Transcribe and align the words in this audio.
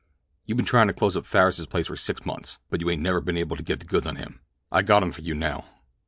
"You 0.47 0.55
been 0.55 0.65
tryin' 0.65 0.87
to 0.87 0.95
close 0.95 1.15
up 1.15 1.27
Farris's 1.27 1.67
place 1.67 1.85
for 1.85 1.95
six 1.95 2.25
months; 2.25 2.57
but 2.71 2.81
you 2.81 2.89
ain't 2.89 3.03
never 3.03 3.21
been 3.21 3.37
able 3.37 3.55
to 3.55 3.61
get 3.61 3.81
the 3.81 3.85
goods 3.85 4.07
on 4.07 4.15
him. 4.15 4.39
I 4.71 4.81
got 4.81 5.03
'em 5.03 5.11
for 5.11 5.21
you, 5.21 5.35
now." 5.35 5.65